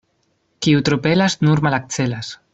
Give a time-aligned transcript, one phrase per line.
[0.67, 2.35] Kiu tro pelas, nur malakcelas.